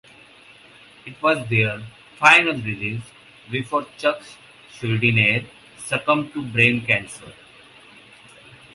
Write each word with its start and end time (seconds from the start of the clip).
It 1.05 1.21
was 1.21 1.47
their 1.47 1.79
final 2.17 2.55
release 2.55 3.03
before 3.51 3.85
Chuck 3.99 4.23
Schuldiner 4.73 5.45
succumbed 5.77 6.33
to 6.33 6.41
brain 6.43 6.83
cancer. 6.83 7.31